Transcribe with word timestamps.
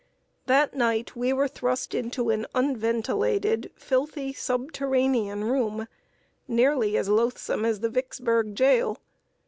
That 0.47 0.73
night 0.73 1.15
we 1.15 1.31
were 1.31 1.47
thrust 1.47 1.93
into 1.93 2.31
an 2.31 2.47
unventilated, 2.55 3.69
filthy, 3.75 4.33
subterranean 4.33 5.43
room, 5.43 5.85
nearly 6.47 6.97
as 6.97 7.07
loathsome 7.07 7.63
as 7.65 7.81
the 7.81 7.89
Vicksburg 7.89 8.55
jail. 8.55 8.97